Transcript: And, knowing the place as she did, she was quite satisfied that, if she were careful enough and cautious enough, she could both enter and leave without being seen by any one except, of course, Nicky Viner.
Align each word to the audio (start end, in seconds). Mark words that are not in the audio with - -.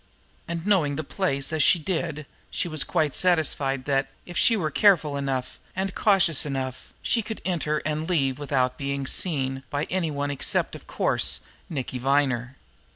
And, 0.47 0.65
knowing 0.65 0.95
the 0.95 1.03
place 1.03 1.53
as 1.53 1.61
she 1.61 1.77
did, 1.77 2.25
she 2.49 2.67
was 2.67 2.83
quite 2.83 3.13
satisfied 3.13 3.85
that, 3.85 4.09
if 4.25 4.35
she 4.35 4.57
were 4.57 4.71
careful 4.71 5.15
enough 5.15 5.59
and 5.75 5.93
cautious 5.93 6.43
enough, 6.43 6.91
she 7.03 7.21
could 7.21 7.37
both 7.43 7.51
enter 7.51 7.77
and 7.85 8.09
leave 8.09 8.39
without 8.39 8.79
being 8.79 9.05
seen 9.05 9.61
by 9.69 9.83
any 9.91 10.09
one 10.09 10.31
except, 10.31 10.73
of 10.75 10.87
course, 10.87 11.41
Nicky 11.69 11.99
Viner. 11.99 12.55